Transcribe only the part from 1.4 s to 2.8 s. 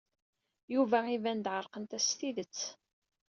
ɛerqent-as s tidet.